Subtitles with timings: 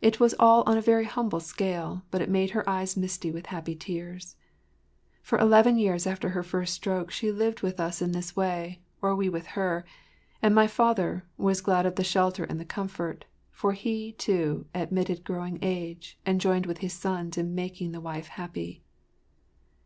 [0.00, 3.44] It was all on a very humble scale, but it made her eyes misty with
[3.52, 4.34] happy tears.
[5.20, 9.28] For eleven years after her first stroke she lived with us in this way—or we
[9.28, 9.84] with her.
[10.40, 15.22] And my father, was glad of the shelter and the comfort, for he, too, admitted
[15.22, 18.82] growing age and joined with his sons in making the wife happy.